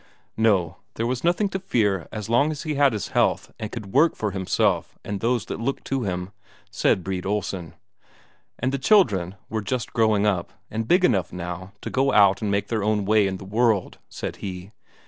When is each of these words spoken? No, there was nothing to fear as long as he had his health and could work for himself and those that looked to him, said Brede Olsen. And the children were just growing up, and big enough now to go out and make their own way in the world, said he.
No, 0.37 0.77
there 0.95 1.05
was 1.05 1.23
nothing 1.23 1.47
to 1.49 1.59
fear 1.59 2.07
as 2.11 2.27
long 2.27 2.49
as 2.49 2.63
he 2.63 2.73
had 2.73 2.91
his 2.91 3.09
health 3.09 3.51
and 3.59 3.71
could 3.71 3.93
work 3.93 4.15
for 4.15 4.31
himself 4.31 4.97
and 5.05 5.19
those 5.19 5.45
that 5.45 5.59
looked 5.61 5.85
to 5.85 6.01
him, 6.05 6.31
said 6.71 7.03
Brede 7.03 7.23
Olsen. 7.27 7.75
And 8.57 8.71
the 8.71 8.79
children 8.79 9.35
were 9.47 9.61
just 9.61 9.93
growing 9.93 10.25
up, 10.25 10.53
and 10.71 10.87
big 10.87 11.05
enough 11.05 11.31
now 11.31 11.73
to 11.81 11.91
go 11.91 12.11
out 12.13 12.41
and 12.41 12.49
make 12.49 12.69
their 12.69 12.83
own 12.83 13.05
way 13.05 13.27
in 13.27 13.37
the 13.37 13.45
world, 13.45 13.99
said 14.09 14.37
he. 14.37 14.71